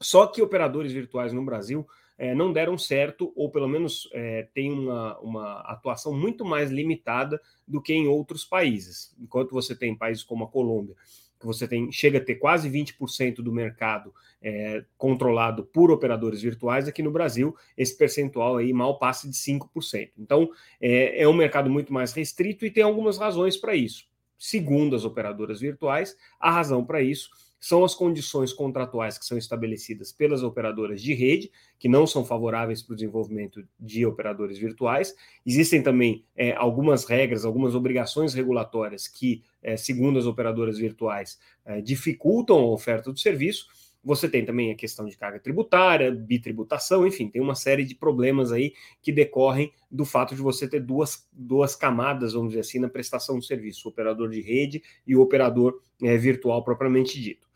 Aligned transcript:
Só 0.00 0.26
que 0.26 0.40
operadores 0.40 0.92
virtuais 0.92 1.32
no 1.32 1.44
Brasil 1.44 1.86
é, 2.18 2.34
não 2.34 2.52
deram 2.52 2.76
certo, 2.76 3.32
ou 3.36 3.48
pelo 3.48 3.68
menos 3.68 4.10
é, 4.12 4.48
tem 4.52 4.72
uma, 4.72 5.16
uma 5.20 5.60
atuação 5.60 6.12
muito 6.12 6.44
mais 6.44 6.70
limitada 6.70 7.40
do 7.66 7.80
que 7.80 7.94
em 7.94 8.08
outros 8.08 8.44
países. 8.44 9.14
Enquanto 9.20 9.52
você 9.52 9.74
tem 9.74 9.94
países 9.94 10.24
como 10.24 10.44
a 10.44 10.48
Colômbia, 10.48 10.96
que 11.38 11.46
você 11.46 11.68
tem, 11.68 11.92
chega 11.92 12.18
a 12.18 12.24
ter 12.24 12.34
quase 12.34 12.68
20% 12.68 13.36
do 13.36 13.52
mercado 13.52 14.12
é, 14.42 14.84
controlado 14.96 15.64
por 15.64 15.90
operadores 15.90 16.42
virtuais, 16.42 16.88
aqui 16.88 17.02
no 17.02 17.12
Brasil 17.12 17.56
esse 17.76 17.96
percentual 17.96 18.56
aí 18.56 18.72
mal 18.72 18.98
passa 18.98 19.28
de 19.28 19.36
5%. 19.36 20.10
Então 20.18 20.50
é, 20.80 21.22
é 21.22 21.28
um 21.28 21.32
mercado 21.32 21.70
muito 21.70 21.92
mais 21.92 22.12
restrito 22.12 22.66
e 22.66 22.70
tem 22.70 22.82
algumas 22.82 23.18
razões 23.18 23.56
para 23.56 23.76
isso. 23.76 24.06
Segundo 24.36 24.94
as 24.94 25.04
operadoras 25.04 25.60
virtuais, 25.60 26.16
a 26.40 26.50
razão 26.50 26.84
para 26.84 27.00
isso 27.00 27.30
são 27.60 27.84
as 27.84 27.94
condições 27.94 28.52
contratuais 28.52 29.18
que 29.18 29.24
são 29.24 29.36
estabelecidas 29.36 30.12
pelas 30.12 30.42
operadoras 30.42 31.02
de 31.02 31.12
rede, 31.12 31.50
que 31.78 31.88
não 31.88 32.06
são 32.06 32.24
favoráveis 32.24 32.82
para 32.82 32.92
o 32.92 32.96
desenvolvimento 32.96 33.66
de 33.78 34.06
operadores 34.06 34.58
virtuais. 34.58 35.14
Existem 35.44 35.82
também 35.82 36.24
é, 36.36 36.52
algumas 36.52 37.04
regras, 37.04 37.44
algumas 37.44 37.74
obrigações 37.74 38.34
regulatórias 38.34 39.08
que, 39.08 39.42
é, 39.62 39.76
segundo 39.76 40.18
as 40.18 40.26
operadoras 40.26 40.78
virtuais, 40.78 41.38
é, 41.64 41.80
dificultam 41.80 42.58
a 42.58 42.70
oferta 42.70 43.12
do 43.12 43.18
serviço. 43.18 43.66
Você 44.04 44.28
tem 44.28 44.44
também 44.44 44.70
a 44.70 44.76
questão 44.76 45.06
de 45.06 45.16
carga 45.16 45.40
tributária, 45.40 46.12
bitributação, 46.12 47.04
enfim, 47.04 47.28
tem 47.28 47.42
uma 47.42 47.56
série 47.56 47.84
de 47.84 47.96
problemas 47.96 48.52
aí 48.52 48.72
que 49.02 49.10
decorrem 49.10 49.72
do 49.90 50.04
fato 50.04 50.36
de 50.36 50.40
você 50.40 50.68
ter 50.68 50.80
duas, 50.80 51.28
duas 51.32 51.74
camadas, 51.74 52.32
vamos 52.32 52.50
dizer 52.50 52.60
assim, 52.60 52.78
na 52.78 52.88
prestação 52.88 53.36
do 53.36 53.44
serviço, 53.44 53.88
o 53.88 53.90
operador 53.90 54.30
de 54.30 54.40
rede 54.40 54.82
e 55.04 55.16
o 55.16 55.20
operador 55.20 55.82
é, 56.00 56.16
virtual 56.16 56.62
propriamente 56.62 57.20
dito. 57.20 57.47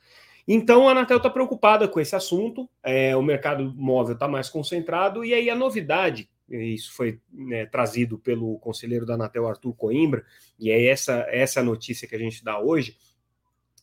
Então 0.46 0.88
a 0.88 0.92
Anatel 0.92 1.18
está 1.18 1.30
preocupada 1.30 1.86
com 1.86 2.00
esse 2.00 2.16
assunto, 2.16 2.68
é, 2.82 3.16
o 3.16 3.22
mercado 3.22 3.72
móvel 3.76 4.14
está 4.14 4.26
mais 4.26 4.48
concentrado, 4.48 5.24
e 5.24 5.32
aí 5.32 5.48
a 5.48 5.54
novidade, 5.54 6.28
isso 6.48 6.92
foi 6.92 7.20
né, 7.32 7.66
trazido 7.66 8.18
pelo 8.18 8.58
conselheiro 8.58 9.06
da 9.06 9.14
Anatel, 9.14 9.46
Arthur 9.46 9.74
Coimbra, 9.74 10.24
e 10.58 10.70
é 10.70 10.86
essa, 10.86 11.26
essa 11.28 11.60
a 11.60 11.64
notícia 11.64 12.08
que 12.08 12.16
a 12.16 12.18
gente 12.18 12.44
dá 12.44 12.58
hoje, 12.58 12.96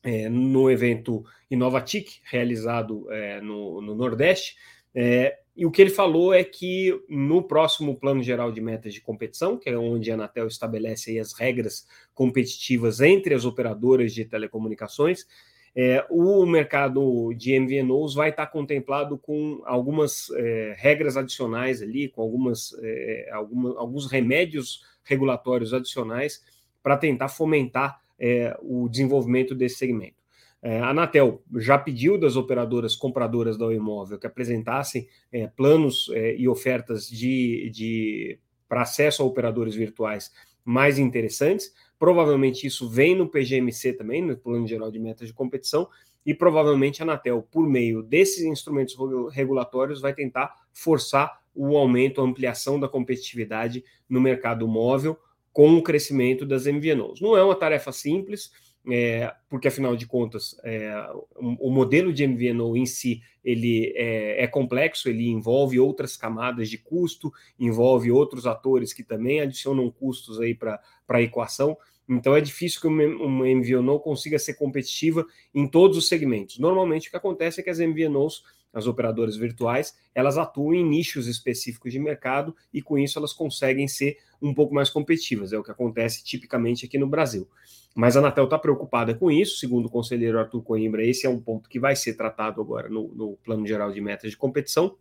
é, 0.03 0.29
no 0.29 0.69
evento 0.69 1.25
Inovatic, 1.49 2.21
realizado 2.23 3.11
é, 3.11 3.41
no, 3.41 3.81
no, 3.81 3.95
Nordeste, 3.95 4.55
é, 4.93 5.39
e 5.55 5.65
o 5.65 5.71
que 5.71 5.81
ele 5.81 5.89
falou 5.89 6.33
é 6.33 6.41
que 6.43 6.97
no 7.09 7.43
próximo 7.43 7.99
Plano 7.99 8.23
Geral 8.23 8.51
de 8.51 8.61
Metas 8.61 8.93
de 8.93 9.01
Competição, 9.01 9.57
que 9.57 9.69
é 9.69 9.77
onde 9.77 10.09
a 10.09 10.13
Anatel 10.13 10.47
estabelece 10.47 11.19
as 11.19 11.33
regras 11.33 11.85
competitivas 12.13 13.01
entre 13.01 13.33
as 13.33 13.43
operadoras 13.43 14.13
de 14.13 14.23
telecomunicações, 14.23 15.25
é, 15.75 16.05
o 16.09 16.45
mercado 16.45 17.33
de 17.33 17.57
MVNOs 17.59 18.13
vai 18.13 18.29
estar 18.29 18.47
contemplado 18.47 19.17
com 19.17 19.61
algumas 19.65 20.29
é, 20.31 20.75
regras 20.77 21.15
adicionais 21.15 21.81
ali, 21.81 22.09
com 22.09 22.21
algumas, 22.21 22.73
é, 22.81 23.29
alguma, 23.31 23.79
alguns 23.79 24.11
remédios 24.11 24.83
regulatórios 25.03 25.73
adicionais 25.73 26.43
para 26.81 26.97
tentar 26.97 27.29
fomentar 27.29 27.99
é, 28.19 28.57
o 28.61 28.87
desenvolvimento 28.89 29.55
desse 29.55 29.75
segmento. 29.75 30.19
É, 30.61 30.79
a 30.79 30.89
Anatel 30.89 31.41
já 31.55 31.77
pediu 31.77 32.17
das 32.17 32.35
operadoras 32.35 32.95
compradoras 32.95 33.57
da 33.57 33.73
imóvel 33.73 34.19
que 34.19 34.27
apresentassem 34.27 35.07
é, 35.31 35.47
planos 35.47 36.11
e 36.37 36.47
ofertas 36.49 37.07
de, 37.07 37.69
de 37.69 38.39
para 38.67 38.81
acesso 38.81 39.23
a 39.23 39.25
operadores 39.25 39.73
virtuais 39.73 40.31
mais 40.69 40.99
interessantes. 40.99 41.73
Provavelmente 41.97 42.67
isso 42.67 42.87
vem 42.87 43.15
no 43.15 43.27
PGMC 43.27 43.93
também, 43.93 44.21
no 44.21 44.37
Plano 44.37 44.67
Geral 44.67 44.91
de 44.91 44.99
Metas 44.99 45.27
de 45.27 45.33
Competição, 45.33 45.89
e 46.23 46.31
provavelmente 46.31 47.01
a 47.01 47.05
Anatel, 47.05 47.41
por 47.49 47.67
meio 47.67 48.03
desses 48.03 48.43
instrumentos 48.43 48.95
regulatórios, 49.31 49.99
vai 49.99 50.13
tentar 50.13 50.53
forçar 50.71 51.39
o 51.55 51.75
aumento, 51.75 52.21
a 52.21 52.23
ampliação 52.23 52.79
da 52.79 52.87
competitividade 52.87 53.83
no 54.07 54.21
mercado 54.21 54.67
móvel 54.67 55.17
com 55.51 55.75
o 55.75 55.81
crescimento 55.81 56.45
das 56.45 56.67
MVNOs. 56.67 57.19
Não 57.19 57.35
é 57.35 57.43
uma 57.43 57.55
tarefa 57.55 57.91
simples, 57.91 58.51
é, 58.87 59.33
porque 59.49 59.67
afinal 59.67 59.95
de 59.95 60.05
contas 60.07 60.55
é, 60.63 60.91
o, 61.35 61.69
modelo 61.69 62.13
de 62.13 62.25
MVNO 62.25 62.77
em 62.77 62.85
si 62.85 63.21
ele 63.43 63.93
é, 63.95 64.43
é, 64.43 64.47
complexo, 64.47 65.09
ele 65.09 65.27
envolve 65.29 65.79
outras 65.79 66.15
camadas 66.15 66.69
de 66.69 66.77
custo, 66.77 67.31
envolve 67.59 68.11
outros 68.11 68.45
atores 68.45 68.93
que 68.93 69.03
também 69.03 69.41
adicionam 69.41 69.89
custos 69.91 70.39
aí 70.39 70.55
para 70.55 70.81
a 71.07 71.21
equação. 71.21 71.77
Então 72.07 72.35
é 72.35 72.41
difícil 72.41 72.81
que 72.81 72.87
uma 72.87 73.45
MVNO 73.45 73.99
consiga 73.99 74.39
ser 74.39 74.55
competitiva 74.55 75.25
em 75.53 75.67
todos 75.67 75.97
os 75.97 76.07
segmentos. 76.07 76.57
Normalmente 76.57 77.07
o 77.07 77.11
que 77.11 77.17
acontece 77.17 77.59
é 77.59 77.63
que 77.63 77.69
as 77.69 77.79
MVNOs, 77.79 78.43
as 78.73 78.87
operadoras 78.87 79.35
virtuais, 79.35 79.97
elas 80.13 80.37
atuam 80.37 80.73
em 80.73 80.83
nichos 80.83 81.27
específicos 81.27 81.91
de 81.91 81.99
mercado 81.99 82.55
e 82.73 82.81
com 82.81 82.97
isso 82.97 83.17
elas 83.17 83.33
conseguem 83.33 83.87
ser 83.87 84.17
um 84.41 84.53
pouco 84.53 84.73
mais 84.73 84.89
competitivas. 84.89 85.51
É 85.51 85.57
o 85.57 85.63
que 85.63 85.71
acontece 85.71 86.23
tipicamente 86.23 86.85
aqui 86.85 86.97
no 86.97 87.07
Brasil. 87.07 87.47
Mas 87.95 88.15
a 88.15 88.19
Anatel 88.19 88.45
está 88.45 88.57
preocupada 88.57 89.13
com 89.13 89.31
isso, 89.31 89.57
segundo 89.57 89.87
o 89.87 89.89
conselheiro 89.89 90.39
Arthur 90.39 90.61
Coimbra, 90.61 91.05
esse 91.05 91.25
é 91.25 91.29
um 91.29 91.39
ponto 91.39 91.67
que 91.67 91.79
vai 91.79 91.95
ser 91.95 92.13
tratado 92.13 92.61
agora 92.61 92.87
no, 92.87 93.07
no 93.13 93.37
Plano 93.43 93.65
Geral 93.65 93.91
de 93.91 93.99
Metas 93.99 94.31
de 94.31 94.37
Competição. 94.37 94.95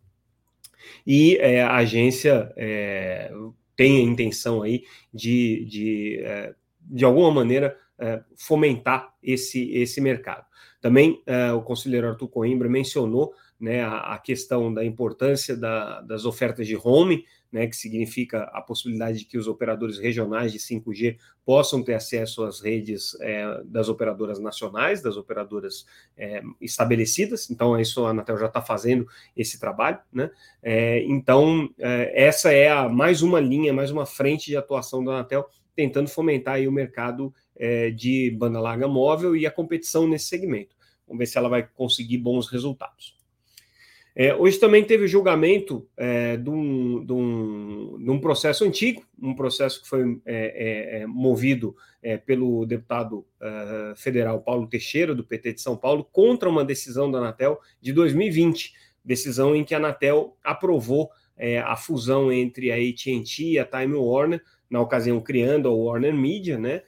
E 1.06 1.36
é, 1.36 1.62
a 1.62 1.76
agência 1.76 2.52
é, 2.56 3.30
tem 3.76 3.98
a 3.98 4.00
intenção 4.00 4.62
aí 4.62 4.84
de, 5.12 5.64
de 5.66 6.20
é, 6.22 6.54
de 6.88 7.04
alguma 7.04 7.30
maneira, 7.30 7.76
é, 7.98 8.22
fomentar 8.36 9.12
esse, 9.22 9.70
esse 9.72 10.00
mercado. 10.00 10.46
Também 10.80 11.22
é, 11.26 11.52
o 11.52 11.60
conselheiro 11.60 12.08
Arthur 12.08 12.28
Coimbra 12.28 12.68
mencionou 12.68 13.34
né, 13.60 13.82
a, 13.82 14.14
a 14.14 14.18
questão 14.18 14.72
da 14.72 14.84
importância 14.84 15.56
da, 15.56 16.00
das 16.00 16.24
ofertas 16.24 16.66
de 16.66 16.76
home, 16.76 17.24
né, 17.50 17.66
que 17.66 17.76
significa 17.76 18.42
a 18.52 18.60
possibilidade 18.60 19.18
de 19.18 19.24
que 19.24 19.38
os 19.38 19.48
operadores 19.48 19.98
regionais 19.98 20.52
de 20.52 20.58
5G 20.58 21.16
possam 21.44 21.82
ter 21.82 21.94
acesso 21.94 22.44
às 22.44 22.60
redes 22.60 23.18
é, 23.20 23.62
das 23.64 23.88
operadoras 23.88 24.38
nacionais, 24.38 25.02
das 25.02 25.16
operadoras 25.16 25.86
é, 26.16 26.42
estabelecidas. 26.60 27.50
Então, 27.50 27.78
isso 27.80 28.04
a 28.04 28.10
Anatel 28.10 28.36
já 28.38 28.46
está 28.46 28.60
fazendo 28.60 29.06
esse 29.34 29.58
trabalho. 29.58 29.98
Né? 30.12 30.30
É, 30.62 31.02
então, 31.04 31.68
é, 31.78 32.26
essa 32.26 32.52
é 32.52 32.70
a, 32.70 32.88
mais 32.88 33.22
uma 33.22 33.40
linha, 33.40 33.72
mais 33.72 33.90
uma 33.90 34.04
frente 34.04 34.46
de 34.46 34.56
atuação 34.56 35.02
da 35.02 35.12
Anatel, 35.12 35.48
tentando 35.74 36.08
fomentar 36.08 36.60
o 36.60 36.72
mercado 36.72 37.32
é, 37.56 37.90
de 37.90 38.30
banda 38.38 38.60
larga 38.60 38.86
móvel 38.86 39.34
e 39.34 39.46
a 39.46 39.50
competição 39.50 40.06
nesse 40.06 40.26
segmento. 40.26 40.76
Vamos 41.06 41.20
ver 41.20 41.26
se 41.26 41.38
ela 41.38 41.48
vai 41.48 41.66
conseguir 41.66 42.18
bons 42.18 42.48
resultados. 42.48 43.17
É, 44.20 44.34
hoje 44.34 44.58
também 44.58 44.82
teve 44.82 45.06
julgamento 45.06 45.86
é, 45.96 46.36
de, 46.36 46.50
um, 46.50 47.04
de, 47.04 47.12
um, 47.12 47.98
de, 48.00 48.10
um, 48.10 48.18
processo 48.18 48.64
antigo, 48.64 49.04
um 49.22 49.32
processo 49.32 49.80
que 49.80 49.88
foi 49.88 50.20
é, 50.26 50.96
é, 50.96 51.02
é 51.02 51.06
movido 51.06 51.76
é, 52.02 52.16
pelo 52.16 52.66
deputado 52.66 53.24
federal 53.94 54.40
Paulo 54.40 54.66
Teixeira, 54.66 55.14
do 55.14 55.22
PT 55.22 55.52
de 55.52 55.60
São 55.60 55.76
Paulo, 55.76 56.02
contra 56.02 56.48
uma 56.48 56.64
decisão 56.64 57.08
da 57.08 57.18
Anatel 57.18 57.60
de 57.80 57.92
2020, 57.92 58.74
decisão 59.04 59.54
em 59.54 59.62
que 59.62 59.72
a 59.72 59.78
Anatel 59.78 60.36
aprovou 60.42 61.10
a 61.64 61.76
fusão 61.76 62.32
entre 62.32 62.72
a 62.72 62.74
AT&T 62.74 63.52
e 63.52 63.58
a 63.60 63.64
Time 63.64 63.94
Warner, 63.94 64.42
na 64.68 64.80
ocasião 64.80 65.20
criando 65.20 65.68
a 65.68 65.72
Warner 65.72 66.12
Media, 66.12 66.58
né? 66.58 66.82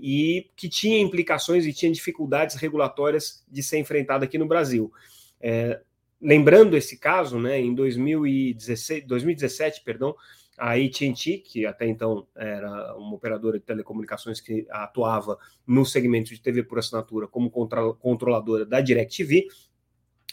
e 0.00 0.48
que 0.54 0.68
tinha 0.68 1.00
implicações 1.00 1.66
e 1.66 1.72
tinha 1.72 1.90
dificuldades 1.90 2.54
regulatórias 2.54 3.44
de 3.50 3.60
ser 3.60 3.78
enfrentada 3.78 4.24
aqui 4.24 4.38
no 4.38 4.46
Brasil. 4.46 4.92
É, 5.40 5.80
lembrando 6.20 6.76
esse 6.76 6.98
caso, 6.98 7.38
né, 7.38 7.60
em 7.60 7.74
2016, 7.74 9.06
2017, 9.06 9.82
perdão, 9.84 10.14
a 10.56 10.72
AT&T, 10.72 11.38
que 11.38 11.64
até 11.64 11.86
então 11.86 12.26
era 12.36 12.96
uma 12.96 13.14
operadora 13.14 13.58
de 13.58 13.64
telecomunicações 13.64 14.40
que 14.40 14.66
atuava 14.70 15.38
no 15.66 15.86
segmento 15.86 16.30
de 16.30 16.40
TV 16.40 16.64
por 16.64 16.78
assinatura 16.78 17.28
como 17.28 17.50
controladora 17.50 18.66
da 18.66 18.80
DirecTV, 18.80 19.46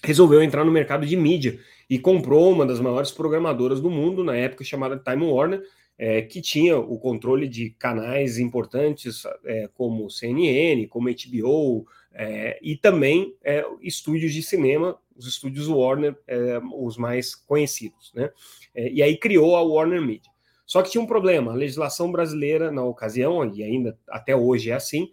resolveu 0.04 0.42
entrar 0.42 0.66
no 0.66 0.72
mercado 0.72 1.06
de 1.06 1.16
mídia 1.16 1.60
e 1.90 2.00
comprou 2.00 2.52
uma 2.52 2.66
das 2.66 2.80
maiores 2.80 3.12
programadoras 3.12 3.80
do 3.80 3.90
mundo, 3.90 4.24
na 4.24 4.36
época 4.36 4.64
chamada 4.64 4.98
Time 4.98 5.26
Warner, 5.26 5.64
é, 5.98 6.22
que 6.22 6.42
tinha 6.42 6.78
o 6.78 7.00
controle 7.00 7.48
de 7.48 7.70
canais 7.72 8.38
importantes 8.38 9.24
é, 9.46 9.70
como 9.74 10.10
CNN, 10.10 10.88
como 10.88 11.10
HBO, 11.10 11.88
é, 12.14 12.60
e 12.62 12.76
também 12.76 13.36
é, 13.44 13.66
estúdios 13.82 14.34
de 14.34 14.44
cinema 14.44 14.98
os 15.18 15.28
estúdios 15.28 15.70
Warner, 15.70 16.14
é, 16.28 16.60
os 16.74 16.98
mais 16.98 17.36
conhecidos, 17.36 18.12
né? 18.14 18.30
É, 18.74 18.92
e 18.92 19.02
aí 19.02 19.18
criou 19.18 19.56
a 19.56 19.62
Warner 19.62 20.02
Media. 20.02 20.30
Só 20.66 20.82
que 20.82 20.92
tinha 20.92 21.02
um 21.02 21.08
problema, 21.08 21.54
a 21.54 21.56
legislação 21.56 22.12
brasileira, 22.12 22.70
na 22.70 22.84
ocasião, 22.84 23.50
e 23.54 23.64
ainda 23.64 23.98
até 24.10 24.36
hoje 24.36 24.72
é 24.72 24.74
assim, 24.74 25.10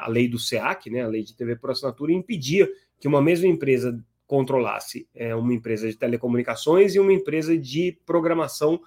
a 0.00 0.08
lei 0.08 0.26
do 0.26 0.38
SEAC, 0.38 0.88
né, 0.88 1.02
a 1.02 1.06
lei 1.06 1.22
de 1.22 1.36
TV 1.36 1.54
por 1.54 1.70
assinatura, 1.70 2.10
impedia 2.10 2.66
que 2.98 3.06
uma 3.06 3.20
mesma 3.20 3.46
empresa 3.46 4.02
controlasse 4.28 5.08
é, 5.14 5.34
uma 5.34 5.54
empresa 5.54 5.88
de 5.88 5.96
telecomunicações 5.96 6.94
e 6.94 7.00
uma 7.00 7.12
empresa 7.12 7.56
de 7.56 7.98
programação 8.04 8.80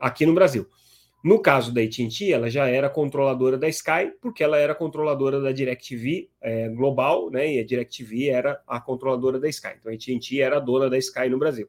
aqui 0.00 0.26
no 0.26 0.34
Brasil. 0.34 0.66
No 1.24 1.38
caso 1.38 1.72
da 1.72 1.80
AT&T, 1.80 2.32
ela 2.32 2.50
já 2.50 2.68
era 2.68 2.90
controladora 2.90 3.56
da 3.56 3.66
Sky, 3.68 4.12
porque 4.20 4.44
ela 4.44 4.58
era 4.58 4.74
controladora 4.74 5.40
da 5.40 5.52
DirecTV 5.52 6.28
é, 6.38 6.68
global, 6.68 7.30
né? 7.30 7.54
E 7.54 7.58
a 7.60 7.64
DirecTV 7.64 8.28
era 8.28 8.60
a 8.66 8.78
controladora 8.78 9.40
da 9.40 9.48
Sky. 9.48 9.72
Então 9.80 9.90
a 9.90 9.94
AT&T 9.94 10.40
era 10.40 10.58
a 10.58 10.60
dona 10.60 10.90
da 10.90 10.98
Sky 10.98 11.30
no 11.30 11.38
Brasil. 11.38 11.66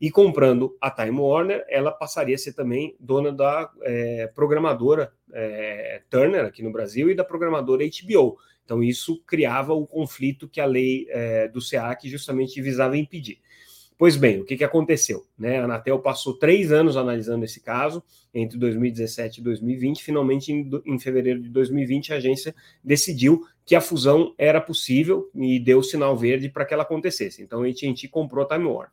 E 0.00 0.10
comprando 0.10 0.76
a 0.80 0.90
Time 0.90 1.20
Warner, 1.20 1.64
ela 1.68 1.92
passaria 1.92 2.34
a 2.34 2.38
ser 2.38 2.54
também 2.54 2.96
dona 2.98 3.30
da 3.30 3.70
é, 3.82 4.26
programadora 4.34 5.12
é, 5.32 6.00
Turner 6.08 6.46
aqui 6.46 6.62
no 6.62 6.72
Brasil 6.72 7.10
e 7.10 7.14
da 7.14 7.24
programadora 7.24 7.84
HBO. 7.84 8.38
Então 8.64 8.82
isso 8.82 9.22
criava 9.26 9.74
o 9.74 9.86
conflito 9.86 10.48
que 10.48 10.60
a 10.60 10.66
lei 10.66 11.06
é, 11.10 11.46
do 11.48 11.60
SEAC 11.60 12.08
justamente 12.08 12.60
visava 12.62 12.96
impedir. 12.96 13.38
Pois 13.96 14.16
bem, 14.16 14.40
o 14.40 14.44
que, 14.44 14.56
que 14.56 14.64
aconteceu? 14.64 15.24
Né? 15.38 15.60
A 15.60 15.64
Anatel 15.64 15.98
passou 16.00 16.36
três 16.36 16.72
anos 16.72 16.96
analisando 16.96 17.44
esse 17.44 17.60
caso, 17.60 18.02
entre 18.34 18.58
2017 18.58 19.40
e 19.40 19.44
2020. 19.44 20.02
Finalmente, 20.02 20.52
em, 20.52 20.68
em 20.84 20.98
fevereiro 20.98 21.40
de 21.40 21.48
2020, 21.48 22.12
a 22.12 22.16
agência 22.16 22.54
decidiu 22.82 23.46
que 23.64 23.76
a 23.76 23.80
fusão 23.80 24.34
era 24.36 24.60
possível 24.60 25.30
e 25.34 25.60
deu 25.60 25.82
sinal 25.82 26.16
verde 26.16 26.48
para 26.48 26.64
que 26.64 26.74
ela 26.74 26.82
acontecesse. 26.82 27.42
Então, 27.42 27.62
a 27.62 27.68
AT&T 27.68 28.08
comprou 28.08 28.44
a 28.44 28.48
Time 28.48 28.66
Warner. 28.66 28.90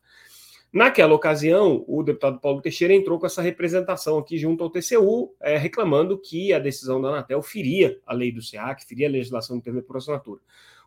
Naquela 0.71 1.13
ocasião, 1.13 1.83
o 1.86 2.01
deputado 2.01 2.39
Paulo 2.39 2.62
Teixeira 2.62 2.94
entrou 2.94 3.19
com 3.19 3.25
essa 3.25 3.42
representação 3.42 4.18
aqui 4.18 4.38
junto 4.38 4.63
ao 4.63 4.69
TCU, 4.69 5.36
é, 5.42 5.57
reclamando 5.57 6.18
que 6.18 6.54
a 6.54 6.59
decisão 6.59 7.01
da 7.01 7.09
Anatel 7.09 7.42
feria 7.42 8.00
a 8.06 8.13
lei 8.13 8.31
do 8.31 8.42
SEAC, 8.42 8.86
feria 8.86 9.07
a 9.07 9.12
legislação 9.12 9.57
de 9.57 9.63
TV 9.63 9.81
por 9.81 9.97
assinatura. 9.97 10.39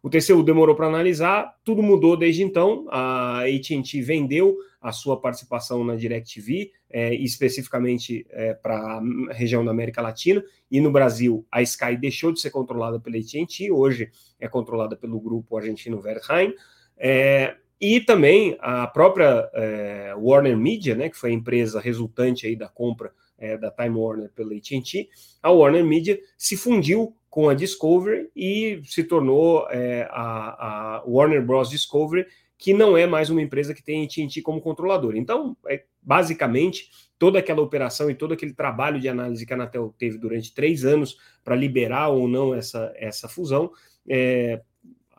O 0.05 0.11
TCU 0.11 0.43
demorou 0.43 0.77
para 0.77 0.87
analisar, 0.87 1.57
tudo 1.65 1.83
mudou 1.83 2.15
desde 2.15 2.43
então. 2.43 2.87
A 2.91 3.39
AT&T 3.45 4.03
vendeu 4.03 4.55
a 4.79 4.93
sua 4.93 5.19
participação 5.19 5.83
na 5.83 5.97
DirecTV, 5.97 6.73
é, 6.91 7.15
especificamente 7.15 8.27
é, 8.29 8.53
para 8.53 8.77
a 8.77 9.03
região 9.33 9.65
da 9.65 9.71
América 9.71 10.03
Latina, 10.03 10.45
e 10.71 10.79
no 10.79 10.93
Brasil 10.93 11.47
a 11.51 11.63
Sky 11.63 11.97
deixou 11.97 12.33
de 12.33 12.41
ser 12.41 12.51
controlada 12.51 13.01
pela 13.01 13.17
AT&T, 13.17 13.73
hoje 13.73 14.11
é 14.39 14.47
controlada 14.47 14.95
pelo 14.95 15.19
grupo 15.19 15.57
argentino 15.57 16.03
Wertheim. 16.05 16.53
É, 16.99 17.57
e 17.81 17.99
também 17.99 18.59
a 18.61 18.87
própria 18.87 19.49
é, 19.55 20.15
Warner 20.19 20.55
Media, 20.55 20.95
né, 20.95 21.09
que 21.09 21.17
foi 21.17 21.31
a 21.31 21.35
empresa 21.35 21.81
resultante 21.81 22.47
aí 22.47 22.55
da 22.55 22.69
compra 22.69 23.11
é, 23.45 23.59
da 23.59 23.71
Time 23.71 23.97
Warner 23.97 24.31
pela 24.35 24.55
AT&T, 24.55 25.09
a 25.43 25.51
Warner 25.51 25.85
Media 25.85 26.19
se 26.37 26.57
fundiu 26.57 27.15
com 27.29 27.49
a 27.49 27.55
Discovery 27.55 28.31
e 28.35 28.81
se 28.85 29.05
tornou 29.05 29.67
é, 29.69 30.09
a, 30.11 30.99
a, 30.99 31.05
Warner 31.07 31.45
Bros. 31.45 31.69
Discovery, 31.69 32.27
que 32.57 32.73
não 32.73 32.97
é 32.97 33.07
mais 33.07 33.29
uma 33.29 33.43
empresa 33.43 33.75
que 33.75 33.83
tem 33.83 34.05
AT&T 34.05 34.41
como 34.43 34.61
controlador. 34.61 35.17
Então, 35.17 35.57
é, 35.69 35.85
basicamente, 36.01 36.91
toda 37.19 37.39
aquela 37.39 37.61
operação 37.61 38.09
e 38.09 38.15
todo 38.15 38.33
aquele 38.33 38.55
trabalho 38.55 39.01
de 39.01 39.09
análise 39.09 39.45
que 39.45 39.53
a 39.53 39.57
Anatel 39.57 39.95
teve 39.99 40.17
durante 40.17 40.55
três 40.55 40.85
anos 40.85 41.19
para 41.43 41.57
liberar 41.57 42.09
ou 42.09 42.27
não 42.27 42.55
essa, 42.55 42.93
essa 42.97 43.29
fusão, 43.29 43.71
é, 44.09 44.63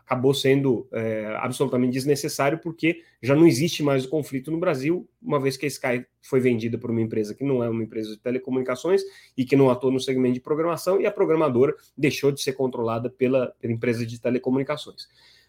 acabou 0.06 0.34
sendo 0.36 0.88
é, 0.92 1.36
absolutamente 1.40 1.94
desnecessário, 1.94 2.60
porque 2.60 3.02
já 3.22 3.36
não 3.36 3.48
existe 3.48 3.82
mais 3.82 4.06
o 4.06 4.10
conflito 4.10 4.52
no 4.52 4.60
Brasil, 4.60 5.10
uma 5.20 5.40
vez 5.40 5.58
que 5.58 5.66
a 5.66 5.68
Sky 5.68 6.06
foi 6.22 6.40
vendida 6.40 6.78
por 6.78 6.92
uma 6.92 7.02
empresa 7.02 7.34
que 7.34 7.44
não 7.44 7.64
é 7.64 7.70
uma 7.70 7.84
empresa 7.84 8.12
de 8.12 8.20
telecomunicações 8.20 9.02
e 9.36 9.44
que 9.44 9.56
não 9.56 9.70
atua 9.70 9.92
no 9.92 10.00
segmento 10.00 10.36
de 10.36 10.42
programação, 10.42 11.02
e 11.02 11.08
a 11.08 11.12
programadora 11.12 11.76
deixou 11.98 12.32
de 12.32 12.40
ser 12.40 12.54
controlada 12.54 13.10
pela, 13.10 13.48
pela 13.60 13.74
empresa 13.74 14.06
de 14.06 14.22
telecomunicações. 14.22 15.08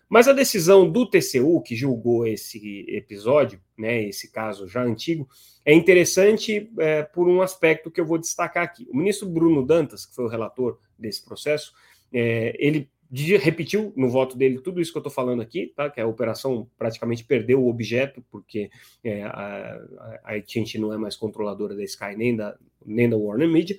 Mas 0.08 0.28
a 0.28 0.32
decisão 0.32 0.90
do 0.90 1.04
TCU, 1.04 1.60
que 1.60 1.74
julgou 1.74 2.26
esse 2.26 2.86
episódio, 2.88 3.60
né, 3.76 4.04
esse 4.04 4.30
caso 4.30 4.68
já 4.68 4.82
antigo, 4.82 5.28
é 5.64 5.74
interessante 5.74 6.70
é, 6.78 7.02
por 7.02 7.28
um 7.28 7.42
aspecto 7.42 7.90
que 7.90 8.00
eu 8.00 8.06
vou 8.06 8.16
destacar 8.16 8.62
aqui. 8.62 8.86
O 8.88 8.96
ministro 8.96 9.28
Bruno 9.28 9.66
Dantas, 9.66 10.06
que 10.06 10.14
foi 10.14 10.24
o 10.24 10.28
relator 10.28 10.78
desse 10.96 11.24
processo, 11.24 11.74
é, 12.12 12.56
ele 12.58 12.88
repetiu 13.12 13.92
no 13.96 14.08
voto 14.08 14.36
dele 14.36 14.60
tudo 14.60 14.80
isso 14.80 14.90
que 14.90 14.98
eu 14.98 15.00
estou 15.00 15.12
falando 15.12 15.40
aqui, 15.40 15.72
tá? 15.74 15.88
Que 15.88 16.00
a 16.00 16.06
operação 16.06 16.68
praticamente 16.76 17.24
perdeu 17.24 17.62
o 17.62 17.68
objeto, 17.68 18.24
porque 18.30 18.70
é, 19.02 19.22
a, 19.22 19.80
a 20.24 20.34
AT&T 20.36 20.78
não 20.78 20.92
é 20.92 20.98
mais 20.98 21.16
controladora 21.16 21.76
da 21.76 21.84
Sky 21.84 22.16
nem 22.16 22.34
da, 22.34 22.56
nem 22.84 23.08
da 23.08 23.16
Warner 23.16 23.48
Media, 23.48 23.78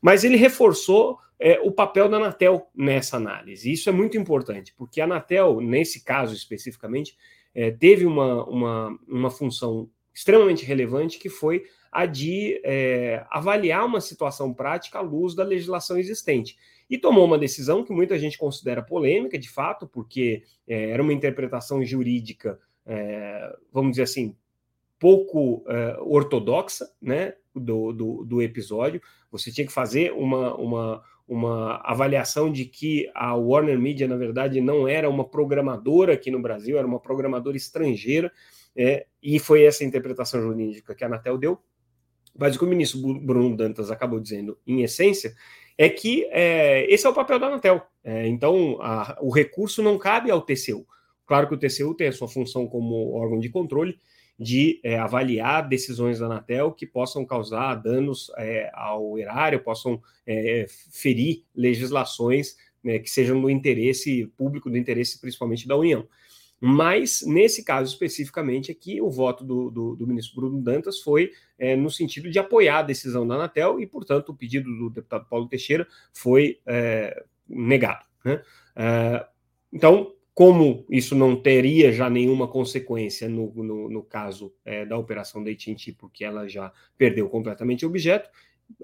mas 0.00 0.24
ele 0.24 0.36
reforçou 0.36 1.18
é, 1.38 1.58
o 1.60 1.72
papel 1.72 2.08
da 2.08 2.18
Anatel 2.18 2.68
nessa 2.74 3.16
análise. 3.16 3.70
Isso 3.72 3.88
é 3.88 3.92
muito 3.92 4.16
importante, 4.16 4.74
porque 4.76 5.00
a 5.00 5.04
Anatel, 5.04 5.60
nesse 5.60 6.04
caso 6.04 6.34
especificamente, 6.34 7.16
é, 7.54 7.70
teve 7.70 8.04
uma, 8.06 8.44
uma, 8.44 8.98
uma 9.08 9.30
função 9.30 9.90
extremamente 10.14 10.64
relevante 10.64 11.18
que 11.18 11.28
foi 11.28 11.64
a 11.90 12.06
de 12.06 12.60
é, 12.62 13.24
avaliar 13.30 13.84
uma 13.84 14.00
situação 14.00 14.54
prática 14.54 14.98
à 14.98 15.00
luz 15.00 15.34
da 15.34 15.42
legislação 15.42 15.98
existente 15.98 16.56
e 16.90 16.98
tomou 16.98 17.24
uma 17.24 17.38
decisão 17.38 17.84
que 17.84 17.92
muita 17.92 18.18
gente 18.18 18.36
considera 18.36 18.82
polêmica, 18.82 19.38
de 19.38 19.48
fato, 19.48 19.86
porque 19.86 20.42
é, 20.66 20.90
era 20.90 21.00
uma 21.00 21.12
interpretação 21.12 21.84
jurídica, 21.84 22.58
é, 22.84 23.56
vamos 23.72 23.92
dizer 23.92 24.02
assim, 24.02 24.36
pouco 24.98 25.64
é, 25.68 25.96
ortodoxa, 26.00 26.90
né, 27.00 27.34
do, 27.54 27.92
do, 27.92 28.24
do, 28.24 28.42
episódio. 28.42 29.00
Você 29.30 29.52
tinha 29.52 29.66
que 29.66 29.72
fazer 29.72 30.12
uma, 30.12 30.56
uma, 30.56 31.02
uma 31.28 31.76
avaliação 31.84 32.50
de 32.50 32.64
que 32.64 33.08
a 33.14 33.36
Warner 33.36 33.78
Media, 33.78 34.08
na 34.08 34.16
verdade, 34.16 34.60
não 34.60 34.88
era 34.88 35.08
uma 35.08 35.24
programadora 35.24 36.14
aqui 36.14 36.28
no 36.28 36.42
Brasil, 36.42 36.76
era 36.76 36.86
uma 36.86 36.98
programadora 36.98 37.56
estrangeira, 37.56 38.32
é, 38.74 39.06
e 39.22 39.38
foi 39.38 39.62
essa 39.62 39.84
interpretação 39.84 40.40
jurídica 40.42 40.94
que 40.94 41.04
a 41.04 41.06
Anatel 41.06 41.38
deu. 41.38 41.60
Mas 42.36 42.56
o 42.56 42.58
que 42.58 42.64
o 42.64 42.68
ministro 42.68 43.00
Bruno 43.20 43.56
Dantas 43.56 43.90
acabou 43.90 44.20
dizendo, 44.20 44.58
em 44.66 44.82
essência, 44.82 45.34
é 45.80 45.88
que 45.88 46.28
é, 46.30 46.84
esse 46.92 47.06
é 47.06 47.08
o 47.08 47.14
papel 47.14 47.38
da 47.38 47.46
Anatel. 47.46 47.80
É, 48.04 48.28
então, 48.28 48.76
a, 48.82 49.16
o 49.18 49.30
recurso 49.30 49.82
não 49.82 49.96
cabe 49.96 50.30
ao 50.30 50.42
TCU. 50.42 50.86
Claro 51.24 51.48
que 51.48 51.54
o 51.54 51.56
TCU 51.56 51.94
tem 51.94 52.08
a 52.08 52.12
sua 52.12 52.28
função 52.28 52.66
como 52.66 53.14
órgão 53.14 53.40
de 53.40 53.48
controle 53.48 53.98
de 54.38 54.78
é, 54.84 54.98
avaliar 54.98 55.66
decisões 55.66 56.18
da 56.18 56.26
Anatel 56.26 56.72
que 56.72 56.86
possam 56.86 57.24
causar 57.24 57.76
danos 57.76 58.30
é, 58.36 58.70
ao 58.74 59.18
erário, 59.18 59.64
possam 59.64 60.02
é, 60.26 60.66
ferir 60.92 61.44
legislações 61.54 62.56
né, 62.84 62.98
que 62.98 63.08
sejam 63.08 63.40
do 63.40 63.48
interesse 63.48 64.26
público, 64.36 64.68
do 64.68 64.76
interesse 64.76 65.18
principalmente 65.18 65.66
da 65.66 65.78
União. 65.78 66.06
Mas, 66.60 67.22
nesse 67.26 67.64
caso 67.64 67.90
especificamente 67.90 68.70
aqui, 68.70 69.00
o 69.00 69.10
voto 69.10 69.42
do, 69.42 69.70
do, 69.70 69.96
do 69.96 70.06
ministro 70.06 70.36
Bruno 70.36 70.60
Dantas 70.60 71.00
foi 71.00 71.32
é, 71.58 71.74
no 71.74 71.90
sentido 71.90 72.30
de 72.30 72.38
apoiar 72.38 72.80
a 72.80 72.82
decisão 72.82 73.26
da 73.26 73.34
Anatel 73.34 73.80
e, 73.80 73.86
portanto, 73.86 74.28
o 74.28 74.34
pedido 74.34 74.70
do 74.76 74.90
deputado 74.90 75.26
Paulo 75.26 75.48
Teixeira 75.48 75.86
foi 76.12 76.60
é, 76.66 77.24
negado. 77.48 78.04
Né? 78.22 78.42
É, 78.76 79.26
então, 79.72 80.12
como 80.34 80.84
isso 80.90 81.14
não 81.14 81.34
teria 81.34 81.92
já 81.92 82.10
nenhuma 82.10 82.46
consequência 82.46 83.28
no, 83.28 83.52
no, 83.54 83.88
no 83.88 84.02
caso 84.02 84.52
é, 84.64 84.84
da 84.84 84.98
operação 84.98 85.42
da 85.42 85.50
AT&T, 85.50 85.96
porque 85.98 86.24
ela 86.24 86.46
já 86.46 86.72
perdeu 86.96 87.28
completamente 87.28 87.86
o 87.86 87.88
objeto, 87.88 88.28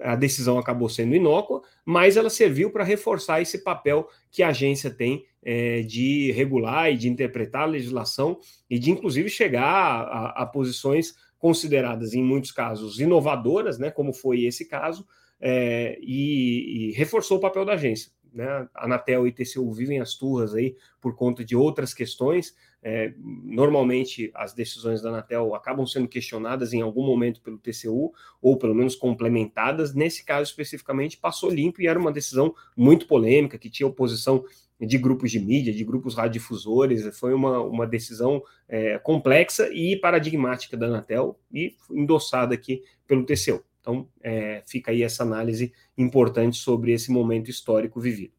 a 0.01 0.15
decisão 0.15 0.57
acabou 0.57 0.89
sendo 0.89 1.15
inócua, 1.15 1.61
mas 1.85 2.17
ela 2.17 2.29
serviu 2.29 2.71
para 2.71 2.83
reforçar 2.83 3.41
esse 3.41 3.63
papel 3.63 4.07
que 4.31 4.43
a 4.43 4.49
agência 4.49 4.89
tem 4.89 5.25
é, 5.43 5.81
de 5.81 6.31
regular 6.31 6.91
e 6.91 6.97
de 6.97 7.09
interpretar 7.09 7.63
a 7.63 7.65
legislação 7.65 8.39
e 8.69 8.77
de, 8.77 8.91
inclusive, 8.91 9.29
chegar 9.29 9.63
a, 9.63 10.43
a, 10.43 10.45
posições 10.45 11.15
consideradas, 11.37 12.13
em 12.13 12.23
muitos 12.23 12.51
casos, 12.51 12.99
inovadoras, 12.99 13.77
né, 13.77 13.91
como 13.91 14.11
foi 14.11 14.43
esse 14.43 14.67
caso, 14.67 15.05
é, 15.39 15.97
e, 16.01 16.89
e 16.89 16.91
reforçou 16.93 17.37
o 17.37 17.41
papel 17.41 17.63
da 17.63 17.73
agência. 17.73 18.11
Né? 18.37 18.67
Anatel 18.75 19.27
e 19.27 19.31
TCU 19.31 19.71
vivem 19.73 19.99
as 19.99 20.13
turras 20.13 20.53
aí 20.53 20.75
por 21.01 21.15
conta 21.15 21.43
de 21.43 21.55
outras 21.55 21.93
questões, 21.93 22.53
é, 22.89 23.11
normalmente, 23.17 24.31
as 24.33 24.53
decisões 24.53 25.01
da 25.01 25.09
Anatel 25.09 25.55
acabam 25.55 25.85
sendo 25.85 26.07
questionadas 26.07 26.73
em 26.73 26.81
algum 26.81 27.05
momento 27.05 27.41
pelo 27.41 27.57
TCU, 27.57 28.13
ou 28.41 28.57
pelo 28.57 28.75
menos 28.75 28.95
complementadas. 28.95 29.93
Nesse 29.93 30.23
caso 30.23 30.49
especificamente, 30.49 31.17
passou 31.17 31.49
limpo 31.49 31.81
e 31.81 31.87
era 31.87 31.99
uma 31.99 32.11
decisão 32.11 32.53
muito 32.75 33.07
polêmica, 33.07 33.57
que 33.57 33.69
tinha 33.69 33.87
oposição 33.87 34.45
de 34.79 34.97
grupos 34.97 35.31
de 35.31 35.39
mídia, 35.39 35.73
de 35.73 35.83
grupos 35.83 36.15
radiodifusores. 36.15 37.17
Foi 37.17 37.33
uma, 37.33 37.59
uma 37.59 37.87
decisão 37.87 38.43
é, 38.69 38.99
complexa 38.99 39.67
e 39.73 39.95
paradigmática 39.95 40.77
da 40.77 40.85
Anatel 40.85 41.37
e 41.51 41.75
endossada 41.89 42.53
aqui 42.53 42.83
pelo 43.07 43.25
TCU. 43.25 43.63
Então, 43.87 44.09
é, 44.21 44.61
fica 44.67 44.91
aí 44.91 45.01
essa 45.01 45.23
análise 45.23 45.71
importante 45.97 46.57
sobre 46.57 46.91
esse 46.91 47.09
momento 47.09 47.49
histórico 47.49 48.01
vivido. 48.01 48.33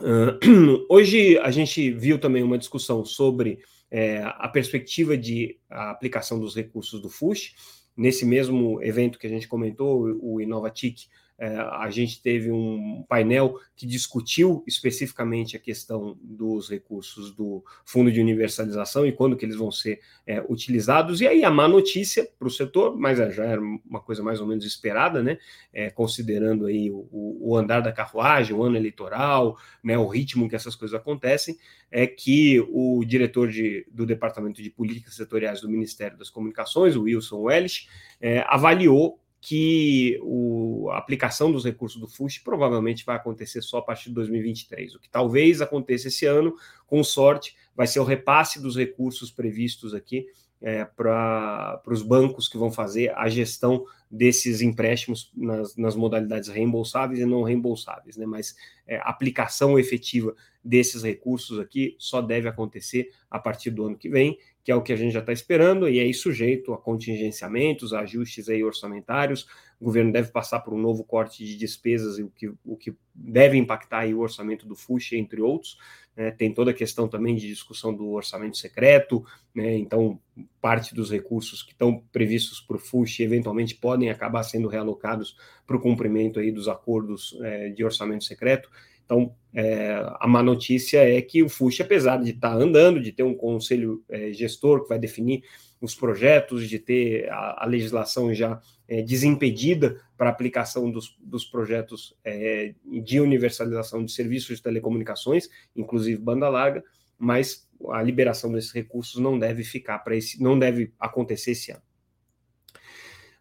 Uh, 0.00 0.86
hoje 0.88 1.36
a 1.36 1.50
gente 1.50 1.90
viu 1.90 2.18
também 2.18 2.42
uma 2.42 2.56
discussão 2.56 3.04
sobre 3.04 3.58
é, 3.90 4.22
a 4.24 4.48
perspectiva 4.48 5.18
de 5.18 5.58
a 5.68 5.90
aplicação 5.90 6.40
dos 6.40 6.56
recursos 6.56 7.02
do 7.02 7.10
FUSH. 7.10 7.54
Nesse 7.94 8.24
mesmo 8.24 8.82
evento 8.82 9.18
que 9.18 9.26
a 9.26 9.30
gente 9.30 9.46
comentou, 9.46 10.18
o 10.22 10.40
Inovatic 10.40 11.00
é, 11.40 11.56
a 11.56 11.88
gente 11.88 12.20
teve 12.20 12.52
um 12.52 13.02
painel 13.08 13.58
que 13.74 13.86
discutiu 13.86 14.62
especificamente 14.66 15.56
a 15.56 15.58
questão 15.58 16.18
dos 16.22 16.68
recursos 16.68 17.34
do 17.34 17.64
Fundo 17.82 18.12
de 18.12 18.20
Universalização 18.20 19.06
e 19.06 19.12
quando 19.12 19.34
que 19.34 19.46
eles 19.46 19.56
vão 19.56 19.72
ser 19.72 20.00
é, 20.26 20.44
utilizados. 20.50 21.22
E 21.22 21.26
aí 21.26 21.42
a 21.42 21.50
má 21.50 21.66
notícia 21.66 22.28
para 22.38 22.46
o 22.46 22.50
setor, 22.50 22.94
mas 22.94 23.18
é, 23.18 23.30
já 23.30 23.44
era 23.44 23.58
uma 23.58 24.00
coisa 24.00 24.22
mais 24.22 24.38
ou 24.38 24.46
menos 24.46 24.66
esperada, 24.66 25.22
né? 25.22 25.38
É, 25.72 25.88
considerando 25.88 26.66
aí 26.66 26.90
o, 26.90 27.08
o, 27.10 27.56
andar 27.56 27.80
da 27.80 27.90
carruagem, 27.90 28.54
o 28.54 28.62
ano 28.62 28.76
eleitoral, 28.76 29.56
né, 29.82 29.96
o 29.96 30.06
ritmo 30.06 30.46
que 30.46 30.56
essas 30.56 30.76
coisas 30.76 30.98
acontecem, 30.98 31.56
é 31.90 32.06
que 32.06 32.60
o 32.68 33.02
diretor 33.02 33.48
de, 33.48 33.86
do 33.90 34.04
Departamento 34.04 34.62
de 34.62 34.68
Políticas 34.68 35.14
Setoriais 35.14 35.62
do 35.62 35.70
Ministério 35.70 36.18
das 36.18 36.28
Comunicações, 36.28 36.96
o 36.96 37.04
Wilson 37.04 37.40
Welch, 37.40 37.88
é, 38.20 38.44
avaliou 38.46 39.18
que 39.40 40.18
o, 40.22 40.90
a 40.90 40.98
aplicação 40.98 41.50
dos 41.50 41.64
recursos 41.64 41.98
do 41.98 42.06
FUSH 42.06 42.40
provavelmente 42.40 43.04
vai 43.04 43.16
acontecer 43.16 43.62
só 43.62 43.78
a 43.78 43.82
partir 43.82 44.10
de 44.10 44.14
2023. 44.16 44.94
O 44.94 45.00
que 45.00 45.08
talvez 45.08 45.62
aconteça 45.62 46.08
esse 46.08 46.26
ano, 46.26 46.54
com 46.86 47.02
sorte, 47.02 47.56
vai 47.74 47.86
ser 47.86 48.00
o 48.00 48.04
repasse 48.04 48.60
dos 48.60 48.76
recursos 48.76 49.30
previstos 49.30 49.94
aqui 49.94 50.26
é, 50.60 50.84
para 50.84 51.80
os 51.86 52.02
bancos 52.02 52.46
que 52.46 52.58
vão 52.58 52.70
fazer 52.70 53.16
a 53.16 53.28
gestão 53.30 53.86
desses 54.10 54.60
empréstimos 54.60 55.30
nas, 55.34 55.74
nas 55.76 55.96
modalidades 55.96 56.48
reembolsáveis 56.50 57.20
e 57.20 57.24
não 57.24 57.42
reembolsáveis, 57.42 58.16
né? 58.16 58.26
Mas 58.26 58.54
é, 58.86 59.00
aplicação 59.02 59.78
efetiva 59.78 60.34
desses 60.62 61.02
recursos 61.02 61.58
aqui 61.58 61.96
só 61.98 62.20
deve 62.20 62.46
acontecer 62.46 63.10
a 63.30 63.38
partir 63.38 63.70
do 63.70 63.86
ano 63.86 63.96
que 63.96 64.10
vem 64.10 64.38
que 64.62 64.70
é 64.70 64.74
o 64.74 64.82
que 64.82 64.92
a 64.92 64.96
gente 64.96 65.12
já 65.12 65.20
está 65.20 65.32
esperando, 65.32 65.88
e 65.88 65.98
aí 65.98 66.12
sujeito 66.12 66.72
a 66.72 66.78
contingenciamentos, 66.78 67.94
ajustes 67.94 68.48
aí 68.48 68.62
orçamentários. 68.62 69.46
O 69.80 69.84
governo 69.86 70.12
deve 70.12 70.30
passar 70.30 70.60
por 70.60 70.74
um 70.74 70.78
novo 70.78 71.02
corte 71.02 71.44
de 71.44 71.56
despesas, 71.56 72.18
o 72.18 72.28
que, 72.28 72.52
o 72.64 72.76
que 72.76 72.94
deve 73.14 73.56
impactar 73.56 74.00
aí 74.00 74.14
o 74.14 74.20
orçamento 74.20 74.66
do 74.66 74.76
FUX, 74.76 75.12
entre 75.12 75.40
outros. 75.40 75.78
Né? 76.14 76.30
Tem 76.30 76.52
toda 76.52 76.70
a 76.70 76.74
questão 76.74 77.08
também 77.08 77.34
de 77.34 77.48
discussão 77.48 77.94
do 77.94 78.10
orçamento 78.10 78.58
secreto, 78.58 79.24
né? 79.54 79.78
então 79.78 80.20
parte 80.60 80.94
dos 80.94 81.10
recursos 81.10 81.62
que 81.62 81.72
estão 81.72 82.04
previstos 82.12 82.60
para 82.60 82.76
o 82.76 82.80
FUX 82.80 83.20
eventualmente 83.20 83.74
podem 83.74 84.10
acabar 84.10 84.42
sendo 84.42 84.68
realocados 84.68 85.36
para 85.66 85.76
o 85.76 85.80
cumprimento 85.80 86.38
aí 86.38 86.52
dos 86.52 86.68
acordos 86.68 87.38
é, 87.42 87.70
de 87.70 87.82
orçamento 87.82 88.24
secreto. 88.24 88.70
Então, 89.10 89.34
é, 89.52 90.06
a 90.20 90.28
má 90.28 90.40
notícia 90.40 90.98
é 90.98 91.20
que 91.20 91.42
o 91.42 91.48
FUSH, 91.48 91.80
apesar 91.80 92.16
de 92.18 92.30
estar 92.30 92.50
tá 92.50 92.54
andando, 92.54 93.02
de 93.02 93.10
ter 93.10 93.24
um 93.24 93.34
conselho 93.34 94.04
é, 94.08 94.32
gestor 94.32 94.84
que 94.84 94.88
vai 94.88 95.00
definir 95.00 95.42
os 95.80 95.96
projetos, 95.96 96.68
de 96.68 96.78
ter 96.78 97.28
a, 97.28 97.64
a 97.64 97.66
legislação 97.66 98.32
já 98.32 98.60
é, 98.86 99.02
desimpedida 99.02 100.00
para 100.16 100.30
aplicação 100.30 100.88
dos, 100.88 101.16
dos 101.20 101.44
projetos 101.44 102.16
é, 102.24 102.72
de 103.02 103.18
universalização 103.18 104.04
de 104.04 104.12
serviços 104.12 104.58
de 104.58 104.62
telecomunicações, 104.62 105.48
inclusive 105.74 106.22
banda 106.22 106.48
larga, 106.48 106.84
mas 107.18 107.68
a 107.88 108.00
liberação 108.00 108.52
desses 108.52 108.70
recursos 108.70 109.20
não 109.20 109.36
deve 109.36 109.64
ficar 109.64 109.98
para 109.98 110.14
esse, 110.14 110.40
não 110.40 110.56
deve 110.56 110.92
acontecer 111.00 111.50
esse 111.50 111.72
ano. 111.72 111.82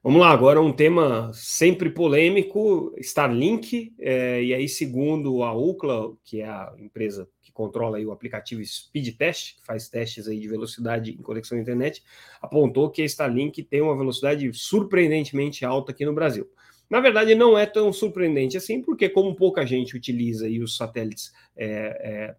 Vamos 0.01 0.21
lá, 0.21 0.29
agora 0.29 0.61
um 0.61 0.71
tema 0.71 1.29
sempre 1.33 1.89
polêmico, 1.89 2.95
Starlink, 2.99 3.93
é, 3.99 4.41
e 4.41 4.53
aí 4.53 4.69
segundo 4.69 5.43
a 5.43 5.53
UCLA, 5.53 6.13
que 6.23 6.39
é 6.39 6.45
a 6.45 6.73
empresa 6.79 7.27
que 7.41 7.51
controla 7.51 7.99
o 7.99 8.13
aplicativo 8.13 8.63
Speed 8.63 9.17
Test, 9.17 9.57
que 9.57 9.65
faz 9.65 9.89
testes 9.89 10.29
aí 10.29 10.39
de 10.39 10.47
velocidade 10.47 11.11
em 11.11 11.21
conexão 11.21 11.57
à 11.57 11.61
internet, 11.61 12.01
apontou 12.41 12.89
que 12.89 13.01
a 13.01 13.05
Starlink 13.05 13.61
tem 13.63 13.81
uma 13.81 13.97
velocidade 13.97 14.49
surpreendentemente 14.53 15.65
alta 15.65 15.91
aqui 15.91 16.05
no 16.05 16.13
Brasil. 16.13 16.49
Na 16.89 17.01
verdade, 17.01 17.35
não 17.35 17.57
é 17.57 17.65
tão 17.65 17.91
surpreendente 17.91 18.55
assim, 18.55 18.81
porque 18.81 19.09
como 19.09 19.35
pouca 19.35 19.65
gente 19.65 19.97
utiliza 19.97 20.45
aí 20.45 20.61
os 20.61 20.77
satélites 20.77 21.33
é, 21.57 21.67
é, 21.67 22.35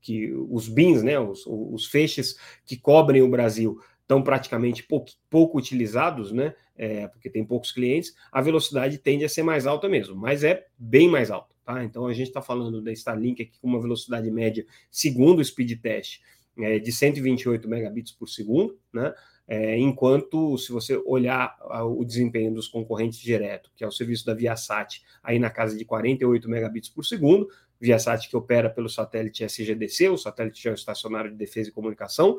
que 0.00 0.32
os 0.48 0.66
bins, 0.66 1.02
né, 1.02 1.20
os, 1.20 1.44
os 1.46 1.88
feixes 1.88 2.38
que 2.64 2.74
cobrem 2.74 3.20
o 3.20 3.28
Brasil 3.28 3.78
estão 4.00 4.22
praticamente 4.22 4.82
pouco, 4.82 5.10
pouco 5.28 5.58
utilizados, 5.58 6.32
né? 6.32 6.54
É, 6.78 7.08
porque 7.08 7.30
tem 7.30 7.42
poucos 7.42 7.72
clientes, 7.72 8.14
a 8.30 8.42
velocidade 8.42 8.98
tende 8.98 9.24
a 9.24 9.28
ser 9.28 9.42
mais 9.42 9.66
alta 9.66 9.88
mesmo, 9.88 10.14
mas 10.14 10.44
é 10.44 10.66
bem 10.76 11.08
mais 11.08 11.30
alta, 11.30 11.54
tá? 11.64 11.82
Então 11.82 12.06
a 12.06 12.12
gente 12.12 12.28
está 12.28 12.42
falando 12.42 12.82
da 12.82 12.92
Starlink 12.92 13.42
aqui 13.42 13.58
com 13.58 13.66
uma 13.66 13.80
velocidade 13.80 14.30
média, 14.30 14.66
segundo 14.90 15.38
o 15.38 15.44
speed 15.44 15.80
test, 15.80 16.20
é, 16.58 16.78
de 16.78 16.92
128 16.92 17.66
megabits 17.66 18.12
por 18.12 18.28
segundo, 18.28 18.78
né? 18.92 19.14
É, 19.48 19.78
enquanto, 19.78 20.58
se 20.58 20.72
você 20.72 21.00
olhar 21.06 21.56
o 21.84 22.04
desempenho 22.04 22.52
dos 22.52 22.66
concorrentes 22.66 23.20
direto, 23.20 23.70
que 23.76 23.84
é 23.84 23.86
o 23.86 23.92
serviço 23.92 24.26
da 24.26 24.34
Viasat, 24.34 25.02
aí 25.22 25.38
na 25.38 25.50
casa 25.50 25.76
de 25.76 25.84
48 25.84 26.48
megabits 26.48 26.88
por 26.88 27.04
segundo, 27.04 27.48
Viasat 27.80 28.28
que 28.28 28.36
opera 28.36 28.68
pelo 28.68 28.88
satélite 28.88 29.44
SGDC, 29.44 30.08
o 30.08 30.16
satélite 30.16 30.62
geoestacionário 30.62 31.30
de 31.30 31.36
defesa 31.36 31.68
e 31.68 31.72
comunicação, 31.72 32.38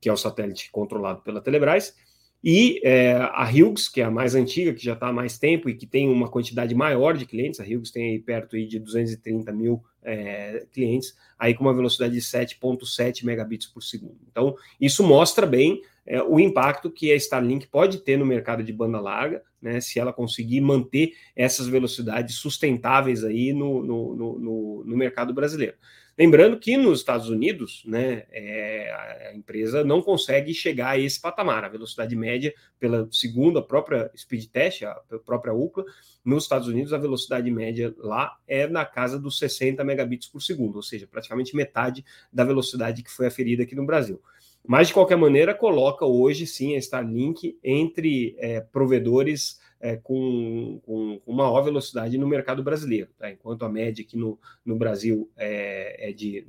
que 0.00 0.08
é 0.08 0.12
o 0.12 0.16
satélite 0.16 0.70
controlado 0.72 1.22
pela 1.22 1.40
Telebrás, 1.40 1.94
e 2.42 2.80
é, 2.82 3.14
a 3.14 3.48
Hughes, 3.48 3.88
que 3.88 4.00
é 4.00 4.04
a 4.04 4.10
mais 4.10 4.34
antiga, 4.34 4.74
que 4.74 4.84
já 4.84 4.94
está 4.94 5.08
há 5.08 5.12
mais 5.12 5.38
tempo 5.38 5.68
e 5.68 5.74
que 5.74 5.86
tem 5.86 6.08
uma 6.08 6.28
quantidade 6.28 6.74
maior 6.74 7.16
de 7.16 7.24
clientes, 7.24 7.60
a 7.60 7.64
Hughes 7.64 7.90
tem 7.90 8.10
aí 8.10 8.18
perto 8.18 8.56
aí 8.56 8.66
de 8.66 8.80
230 8.80 9.52
mil 9.52 9.82
é, 10.02 10.66
clientes, 10.72 11.16
aí 11.38 11.54
com 11.54 11.62
uma 11.62 11.74
velocidade 11.74 12.14
de 12.14 12.20
7,7 12.20 13.24
megabits 13.24 13.66
por 13.66 13.82
segundo. 13.82 14.18
Então, 14.28 14.56
isso 14.80 15.04
mostra 15.04 15.46
bem 15.46 15.80
é, 16.04 16.20
o 16.20 16.40
impacto 16.40 16.90
que 16.90 17.12
a 17.12 17.16
Starlink 17.16 17.68
pode 17.68 17.98
ter 17.98 18.16
no 18.16 18.26
mercado 18.26 18.64
de 18.64 18.72
banda 18.72 19.00
larga, 19.00 19.42
né, 19.62 19.80
se 19.80 20.00
ela 20.00 20.12
conseguir 20.12 20.60
manter 20.60 21.14
essas 21.36 21.68
velocidades 21.68 22.34
sustentáveis 22.34 23.22
aí 23.24 23.52
no, 23.52 23.82
no, 23.82 24.14
no, 24.14 24.84
no 24.84 24.96
mercado 24.96 25.32
brasileiro. 25.32 25.76
Lembrando 26.18 26.58
que 26.58 26.76
nos 26.76 26.98
Estados 26.98 27.30
Unidos, 27.30 27.82
né, 27.86 28.24
é, 28.30 29.28
a 29.30 29.34
empresa 29.34 29.82
não 29.82 30.02
consegue 30.02 30.52
chegar 30.52 30.90
a 30.90 30.98
esse 30.98 31.18
patamar. 31.18 31.64
A 31.64 31.68
velocidade 31.68 32.14
média, 32.14 32.52
pela 32.78 33.08
segunda 33.10 33.62
própria 33.62 34.10
speed 34.14 34.46
test, 34.50 34.82
a 34.82 34.94
própria 35.24 35.54
UCLA, 35.54 35.86
nos 36.22 36.44
Estados 36.44 36.68
Unidos 36.68 36.92
a 36.92 36.98
velocidade 36.98 37.50
média 37.50 37.94
lá 37.96 38.36
é 38.46 38.66
na 38.66 38.84
casa 38.84 39.18
dos 39.18 39.38
60 39.38 39.82
megabits 39.84 40.28
por 40.28 40.42
segundo, 40.42 40.76
ou 40.76 40.82
seja, 40.82 41.06
praticamente 41.06 41.56
metade 41.56 42.04
da 42.30 42.44
velocidade 42.44 43.02
que 43.02 43.10
foi 43.10 43.26
aferida 43.26 43.62
aqui 43.62 43.74
no 43.74 43.86
Brasil. 43.86 44.20
Mas, 44.66 44.88
de 44.88 44.94
qualquer 44.94 45.16
maneira, 45.16 45.54
coloca 45.54 46.06
hoje 46.06 46.46
sim 46.46 46.76
a 46.76 46.78
Starlink 46.78 47.58
entre 47.62 48.36
é, 48.38 48.60
provedores 48.60 49.60
é, 49.80 49.96
com, 49.96 50.80
com, 50.84 51.20
maior 51.32 51.62
velocidade 51.62 52.16
no 52.16 52.28
mercado 52.28 52.62
brasileiro. 52.62 53.08
Tá? 53.18 53.30
Enquanto 53.30 53.64
a 53.64 53.68
média 53.68 54.04
aqui 54.04 54.16
no, 54.16 54.38
no 54.64 54.76
Brasil 54.76 55.28
é, 55.36 56.10
é, 56.10 56.12
de 56.12 56.46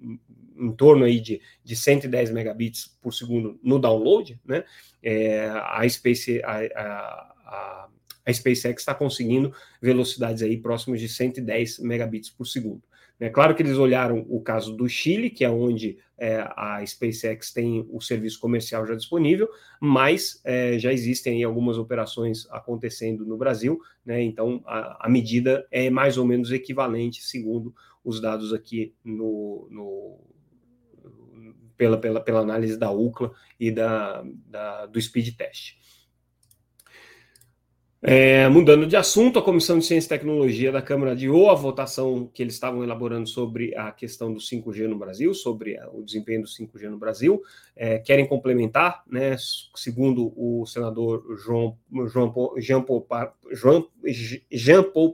em 0.55 0.71
torno 0.71 1.03
aí 1.03 1.19
de, 1.19 1.41
de 1.63 1.75
110 1.75 2.29
megabits 2.29 2.95
por 3.01 3.11
segundo 3.11 3.59
no 3.63 3.79
download, 3.79 4.39
né? 4.45 4.63
É, 5.01 5.49
a, 5.49 5.89
Space, 5.89 6.43
a, 6.43 6.59
a, 6.75 7.89
a 8.25 8.33
SpaceX 8.33 8.81
está 8.81 8.93
conseguindo 8.93 9.53
velocidades 9.81 10.43
aí 10.43 10.57
próximas 10.57 11.01
de 11.01 11.09
110 11.09 11.79
megabits 11.79 12.29
por 12.29 12.45
segundo. 12.45 12.83
É 13.19 13.29
claro 13.29 13.55
que 13.55 13.61
eles 13.61 13.77
olharam 13.77 14.25
o 14.27 14.41
caso 14.41 14.75
do 14.75 14.87
Chile, 14.89 15.29
que 15.29 15.45
é 15.45 15.49
onde 15.49 15.97
é, 16.17 16.41
a 16.55 16.83
SpaceX 16.85 17.51
tem 17.51 17.85
o 17.89 18.01
serviço 18.01 18.39
comercial 18.39 18.85
já 18.85 18.95
disponível, 18.95 19.47
mas 19.79 20.41
é, 20.43 20.77
já 20.79 20.91
existem 20.91 21.43
algumas 21.43 21.77
operações 21.77 22.47
acontecendo 22.49 23.25
no 23.25 23.37
Brasil, 23.37 23.79
né? 24.05 24.21
Então 24.21 24.61
a, 24.65 25.05
a, 25.05 25.09
medida 25.09 25.65
é 25.71 25.89
mais 25.89 26.17
ou 26.17 26.25
menos 26.25 26.51
equivalente, 26.51 27.23
segundo 27.23 27.73
os 28.03 28.19
dados 28.19 28.53
aqui 28.53 28.93
no, 29.03 29.67
no 29.69 30.19
pela, 31.77 31.97
pela, 31.97 32.21
pela 32.21 32.39
análise 32.39 32.77
da 32.77 32.91
UCLA 32.91 33.31
e 33.59 33.71
da, 33.71 34.23
da 34.47 34.85
do 34.85 35.01
speed 35.01 35.35
test. 35.35 35.75
É, 38.05 38.49
mudando 38.49 38.85
de 38.85 38.97
assunto, 38.97 39.39
a 39.39 39.41
Comissão 39.41 39.79
de 39.79 39.85
Ciência 39.85 40.07
e 40.07 40.09
Tecnologia 40.09 40.73
da 40.73 40.81
Câmara 40.81 41.13
adiou 41.13 41.49
a 41.49 41.55
votação 41.55 42.29
que 42.33 42.43
eles 42.43 42.53
estavam 42.53 42.83
elaborando 42.83 43.29
sobre 43.29 43.73
a 43.77 43.93
questão 43.93 44.33
do 44.33 44.41
5G 44.41 44.89
no 44.89 44.97
Brasil, 44.97 45.33
sobre 45.33 45.79
o 45.93 46.03
desempenho 46.03 46.41
do 46.41 46.47
5G 46.49 46.89
no 46.89 46.97
Brasil. 46.97 47.41
É, 47.73 47.99
querem 47.99 48.27
complementar, 48.27 49.03
né, 49.07 49.37
segundo 49.73 50.33
o 50.35 50.65
senador 50.65 51.37
João, 51.37 51.77
João 52.07 52.53
Jean, 52.57 52.81
Paul, 52.81 53.09
João, 53.53 53.89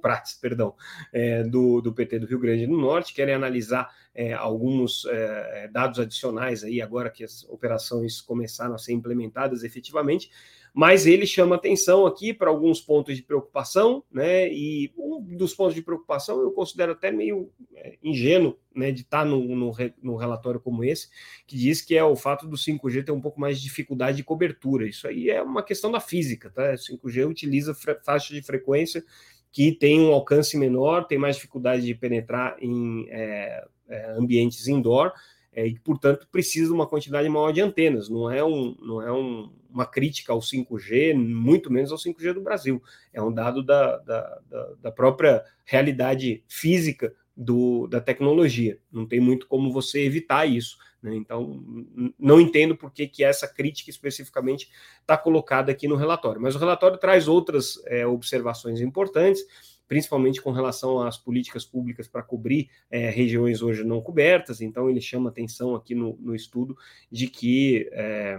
Prats, 0.02 0.34
perdão, 0.34 0.74
é, 1.14 1.44
do, 1.44 1.82
do 1.82 1.94
PT 1.94 2.18
do 2.18 2.26
Rio 2.26 2.40
Grande 2.40 2.66
do 2.66 2.76
Norte, 2.76 3.14
querem 3.14 3.36
analisar 3.36 3.88
é, 4.16 4.34
alguns 4.34 5.06
é, 5.06 5.70
dados 5.72 6.00
adicionais 6.00 6.64
aí, 6.64 6.82
agora 6.82 7.12
que 7.12 7.24
as 7.24 7.44
operações 7.44 8.20
começaram 8.20 8.74
a 8.74 8.80
ser 8.80 8.94
implementadas 8.94 9.64
efetivamente 9.64 10.32
mas 10.74 11.06
ele 11.06 11.26
chama 11.26 11.56
atenção 11.56 12.06
aqui 12.06 12.34
para 12.34 12.50
alguns 12.50 12.82
pontos 12.82 13.16
de 13.16 13.24
preocupação, 13.24 14.04
né? 14.12 14.52
E 14.52 14.92
um 14.98 15.36
dos 15.36 15.54
pontos 15.54 15.76
de 15.76 15.82
preocupação 15.82 16.42
eu 16.42 16.52
considero 16.52 16.94
até 16.94 17.12
meio 17.12 17.52
é, 17.76 17.98
ingênuo, 18.04 18.58
né, 18.74 18.92
de 18.92 19.02
estar 19.02 19.20
tá 19.20 19.26
no, 19.26 19.44
no, 19.56 19.72
no, 20.02 20.16
relatório 20.16 20.60
como 20.60 20.84
esse, 20.84 21.10
que 21.46 21.58
diz 21.58 21.82
que 21.82 21.98
é 21.98 22.04
o 22.04 22.16
fato 22.16 22.48
do 22.48 22.56
5G 22.56 23.04
ter 23.04 23.12
um 23.12 23.22
pouco 23.22 23.40
mais 23.40 23.58
de 23.58 23.64
dificuldade 23.64 24.18
de 24.18 24.24
cobertura. 24.24 24.88
Isso 24.88 25.08
aí 25.08 25.30
é 25.30 25.42
uma 25.42 25.64
questão 25.64 25.92
da 25.92 26.00
física, 26.00 26.50
tá? 26.50 26.72
O 26.72 27.08
5G 27.08 27.28
utiliza 27.28 27.76
faixa 28.04 28.34
de 28.34 28.42
frequência 28.42 29.04
que 29.52 29.72
tem 29.72 30.00
um 30.00 30.14
alcance 30.14 30.56
menor, 30.58 31.06
tem 31.06 31.18
mais 31.18 31.36
dificuldade 31.36 31.84
de 31.84 31.96
penetrar 31.96 32.56
em 32.62 33.08
é, 33.10 33.66
é, 33.90 34.12
ambientes 34.12 34.68
indoor 34.68 35.12
é, 35.52 35.66
e, 35.68 35.80
portanto, 35.80 36.28
precisa 36.32 36.68
de 36.68 36.74
uma 36.74 36.88
quantidade 36.88 37.28
maior 37.28 37.52
de 37.52 37.62
antenas. 37.62 38.08
Não 38.08 38.30
é, 38.30 38.44
um, 38.44 38.76
não 38.82 39.02
é 39.02 39.12
um, 39.12 39.52
uma 39.70 39.86
crítica 39.86 40.32
ao 40.32 40.40
5G, 40.40 41.14
muito 41.16 41.72
menos 41.72 41.92
ao 41.92 41.98
5G 41.98 42.34
do 42.34 42.42
Brasil. 42.42 42.82
É 43.12 43.22
um 43.22 43.32
dado 43.32 43.64
da, 43.64 43.98
da, 43.98 44.42
da, 44.82 44.92
própria 44.92 45.44
realidade 45.66 46.44
física 46.48 47.14
do, 47.36 47.88
da 47.88 48.00
tecnologia. 48.00 48.78
Não 48.92 49.08
tem 49.08 49.20
muito 49.20 49.48
como 49.48 49.72
você 49.72 50.02
evitar 50.02 50.46
isso. 50.46 50.78
Né? 51.02 51.16
Então, 51.16 51.64
não 52.20 52.40
entendo 52.40 52.76
por 52.76 52.92
que, 52.92 53.08
que 53.08 53.24
essa 53.24 53.48
crítica 53.48 53.90
especificamente 53.90 54.70
está 55.02 55.18
colocada 55.18 55.72
aqui 55.72 55.88
no 55.88 55.96
relatório. 55.96 56.42
Mas 56.42 56.56
o 56.56 56.60
relatório 56.60 56.98
traz 56.98 57.28
outras 57.28 57.82
é, 57.88 58.06
observações 58.06 58.82
importantes 58.82 59.44
principalmente 59.90 60.40
com 60.40 60.52
relação 60.52 61.02
às 61.02 61.18
políticas 61.18 61.66
públicas 61.66 62.08
para 62.08 62.22
cobrir 62.22 62.70
é, 62.92 63.10
regiões 63.10 63.64
hoje 63.64 63.84
não 63.84 64.00
cobertas. 64.00 64.62
Então, 64.62 64.88
ele 64.88 65.02
chama 65.02 65.30
atenção 65.30 65.76
aqui 65.76 65.96
no, 65.96 66.16
no 66.22 66.36
estudo 66.36 66.78
de 67.12 67.26
que, 67.26 67.90
é, 67.92 68.38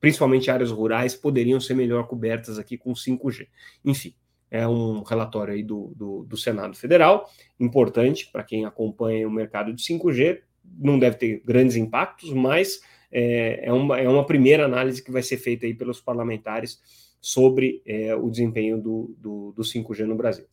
principalmente 0.00 0.50
áreas 0.50 0.72
rurais, 0.72 1.14
poderiam 1.14 1.60
ser 1.60 1.74
melhor 1.74 2.08
cobertas 2.08 2.58
aqui 2.58 2.76
com 2.76 2.92
5G. 2.92 3.46
Enfim, 3.84 4.12
é 4.50 4.66
um 4.66 5.04
relatório 5.04 5.54
aí 5.54 5.62
do, 5.62 5.92
do, 5.94 6.24
do 6.24 6.36
Senado 6.36 6.76
Federal, 6.76 7.30
importante 7.60 8.28
para 8.32 8.42
quem 8.42 8.64
acompanha 8.64 9.28
o 9.28 9.30
mercado 9.30 9.72
de 9.72 9.80
5G. 9.84 10.40
Não 10.78 10.98
deve 10.98 11.16
ter 11.16 11.42
grandes 11.44 11.76
impactos, 11.76 12.32
mas 12.32 12.80
é, 13.12 13.68
é, 13.68 13.72
uma, 13.72 14.00
é 14.00 14.08
uma 14.08 14.26
primeira 14.26 14.64
análise 14.64 15.00
que 15.00 15.12
vai 15.12 15.22
ser 15.22 15.36
feita 15.36 15.64
aí 15.64 15.74
pelos 15.74 16.00
parlamentares 16.00 16.80
sobre 17.20 17.82
é, 17.86 18.16
o 18.16 18.28
desempenho 18.28 18.80
do, 18.80 19.14
do, 19.18 19.52
do 19.52 19.62
5G 19.62 20.04
no 20.04 20.16
Brasil. 20.16 20.44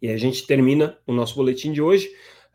E 0.00 0.08
a 0.08 0.16
gente 0.16 0.46
termina 0.46 0.98
o 1.06 1.12
nosso 1.12 1.34
boletim 1.34 1.72
de 1.72 1.82
hoje 1.82 2.08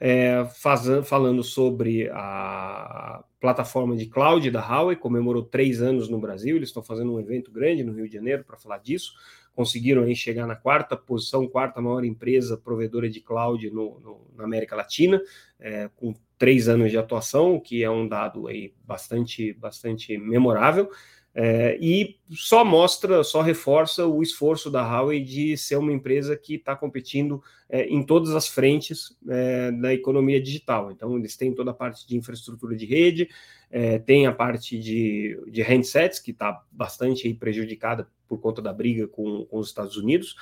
é, 0.05 0.45
faz, 0.55 0.83
falando 1.07 1.41
sobre 1.43 2.09
a 2.11 3.23
plataforma 3.39 3.95
de 3.95 4.05
cloud 4.05 4.51
da 4.51 4.59
Huawei, 4.59 4.97
comemorou 4.97 5.43
três 5.43 5.81
anos 5.81 6.09
no 6.09 6.19
Brasil, 6.19 6.57
eles 6.57 6.69
estão 6.69 6.83
fazendo 6.83 7.13
um 7.13 7.19
evento 7.21 7.49
grande 7.51 7.85
no 7.85 7.93
Rio 7.93 8.07
de 8.09 8.15
Janeiro 8.15 8.43
para 8.43 8.57
falar 8.57 8.79
disso, 8.79 9.13
conseguiram 9.55 10.03
aí 10.03 10.13
chegar 10.13 10.45
na 10.45 10.57
quarta 10.57 10.97
posição, 10.97 11.47
quarta 11.47 11.81
maior 11.81 12.03
empresa 12.03 12.57
provedora 12.57 13.09
de 13.09 13.21
cloud 13.21 13.69
no, 13.69 13.99
no 14.01 14.27
na 14.35 14.43
América 14.43 14.75
Latina, 14.75 15.21
é, 15.57 15.89
com 15.95 16.13
três 16.37 16.67
anos 16.67 16.91
de 16.91 16.97
atuação, 16.97 17.55
o 17.55 17.61
que 17.61 17.81
é 17.81 17.89
um 17.89 18.05
dado 18.05 18.47
aí 18.47 18.73
bastante, 18.85 19.53
bastante 19.53 20.17
memorável. 20.17 20.89
É, 21.35 21.77
e 21.81 22.17
só 22.29 22.63
mostra, 22.63 23.23
só 23.23 23.41
reforça 23.41 24.05
o 24.05 24.21
esforço 24.21 24.69
da 24.69 24.83
Huawei 24.83 25.23
de 25.23 25.57
ser 25.57 25.77
uma 25.77 25.91
empresa 25.91 26.37
que 26.37 26.55
está 26.55 26.75
competindo 26.75 27.41
é, 27.67 27.87
em 27.87 28.03
todas 28.03 28.35
as 28.35 28.47
frentes 28.47 29.17
é, 29.27 29.71
da 29.71 29.93
economia 29.93 30.39
digital. 30.39 30.91
Então, 30.91 31.17
eles 31.17 31.35
têm 31.35 31.53
toda 31.53 31.71
a 31.71 31.73
parte 31.73 32.07
de 32.07 32.15
infraestrutura 32.15 32.75
de 32.75 32.85
rede, 32.85 33.29
é, 33.71 33.97
tem 33.97 34.27
a 34.27 34.31
parte 34.31 34.77
de, 34.77 35.39
de 35.47 35.63
handsets, 35.63 36.19
que 36.19 36.31
está 36.31 36.63
bastante 36.71 37.33
prejudicada 37.33 38.07
por 38.27 38.39
conta 38.39 38.61
da 38.61 38.71
briga 38.71 39.07
com, 39.07 39.45
com 39.45 39.57
os 39.57 39.67
Estados 39.67 39.97
Unidos, 39.97 40.35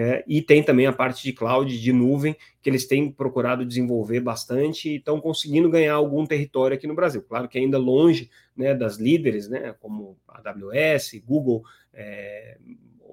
é, 0.00 0.22
e 0.28 0.40
tem 0.40 0.62
também 0.62 0.86
a 0.86 0.92
parte 0.92 1.24
de 1.24 1.32
cloud, 1.32 1.76
de 1.76 1.92
nuvem, 1.92 2.36
que 2.62 2.70
eles 2.70 2.86
têm 2.86 3.10
procurado 3.10 3.66
desenvolver 3.66 4.20
bastante 4.20 4.88
e 4.88 4.96
estão 4.98 5.20
conseguindo 5.20 5.68
ganhar 5.68 5.94
algum 5.94 6.24
território 6.24 6.76
aqui 6.76 6.86
no 6.86 6.94
Brasil. 6.94 7.20
Claro 7.20 7.48
que 7.48 7.58
ainda 7.58 7.78
longe 7.78 8.30
né, 8.56 8.76
das 8.76 8.96
líderes, 8.96 9.48
né, 9.48 9.74
como 9.80 10.16
AWS, 10.28 11.20
Google 11.24 11.64
é, 11.92 12.58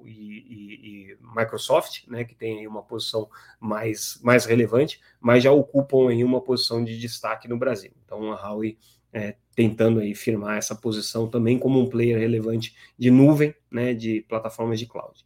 e, 0.04 0.10
e, 0.12 1.10
e, 1.10 1.18
Microsoft, 1.36 2.06
né, 2.06 2.22
que 2.22 2.36
tem 2.36 2.64
uma 2.68 2.84
posição 2.84 3.28
mais, 3.58 4.20
mais 4.22 4.44
relevante, 4.44 5.00
mas 5.20 5.42
já 5.42 5.50
ocupam 5.50 6.08
aí 6.08 6.22
uma 6.22 6.40
posição 6.40 6.84
de 6.84 6.96
destaque 7.00 7.48
no 7.48 7.58
Brasil. 7.58 7.90
Então 8.04 8.30
a 8.30 8.36
Huawei 8.36 8.78
é, 9.12 9.34
tentando 9.56 9.98
aí 9.98 10.14
firmar 10.14 10.56
essa 10.56 10.76
posição 10.76 11.28
também 11.28 11.58
como 11.58 11.80
um 11.80 11.88
player 11.88 12.16
relevante 12.16 12.76
de 12.96 13.10
nuvem, 13.10 13.52
né, 13.68 13.92
de 13.92 14.24
plataformas 14.28 14.78
de 14.78 14.86
cloud. 14.86 15.25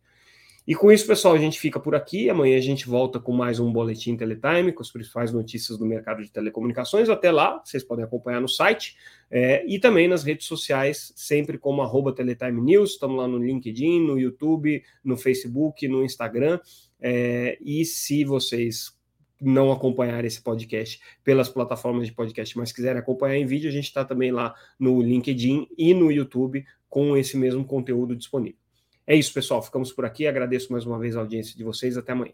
E 0.71 0.75
com 0.77 0.93
isso, 0.93 1.05
pessoal, 1.05 1.35
a 1.35 1.39
gente 1.39 1.59
fica 1.59 1.81
por 1.81 1.97
aqui. 1.97 2.31
Amanhã 2.31 2.57
a 2.57 2.61
gente 2.61 2.87
volta 2.87 3.19
com 3.19 3.33
mais 3.33 3.59
um 3.59 3.73
Boletim 3.73 4.17
Teletime, 4.17 4.71
com 4.71 4.81
as 4.83 4.89
principais 4.93 5.33
notícias 5.33 5.77
do 5.77 5.85
mercado 5.85 6.23
de 6.23 6.31
telecomunicações. 6.31 7.09
Até 7.09 7.33
lá, 7.33 7.61
vocês 7.65 7.83
podem 7.83 8.05
acompanhar 8.05 8.41
no 8.41 8.47
site 8.47 8.97
é, 9.29 9.67
e 9.67 9.81
também 9.81 10.07
nas 10.07 10.23
redes 10.23 10.47
sociais, 10.47 11.13
sempre 11.17 11.59
como 11.59 11.83
arroba 11.83 12.15
Teletime 12.15 12.61
News. 12.61 12.93
Estamos 12.93 13.17
lá 13.17 13.27
no 13.27 13.39
LinkedIn, 13.39 14.07
no 14.07 14.17
YouTube, 14.17 14.81
no 15.03 15.17
Facebook, 15.17 15.89
no 15.89 16.05
Instagram. 16.05 16.61
É, 17.01 17.59
e 17.61 17.85
se 17.85 18.25
vocês 18.25 18.97
não 19.41 19.73
acompanharem 19.73 20.29
esse 20.29 20.41
podcast 20.41 21.01
pelas 21.25 21.49
plataformas 21.49 22.07
de 22.07 22.13
podcast, 22.13 22.57
mas 22.57 22.71
quiserem 22.71 23.01
acompanhar 23.01 23.39
em 23.39 23.45
vídeo, 23.45 23.69
a 23.69 23.73
gente 23.73 23.87
está 23.87 24.05
também 24.05 24.31
lá 24.31 24.55
no 24.79 25.03
LinkedIn 25.03 25.67
e 25.77 25.93
no 25.93 26.13
YouTube 26.13 26.65
com 26.89 27.17
esse 27.17 27.37
mesmo 27.37 27.65
conteúdo 27.65 28.15
disponível. 28.15 28.70
É 29.11 29.17
isso, 29.17 29.35
pessoal. 29.35 29.61
Ficamos 29.61 29.93
por 29.93 30.05
aqui. 30.05 30.25
Agradeço 30.25 30.71
mais 30.71 30.87
uma 30.87 30.97
vez 30.97 31.17
a 31.17 31.19
audiência 31.19 31.57
de 31.57 31.65
vocês. 31.65 31.97
Até 31.97 32.13
amanhã. 32.13 32.33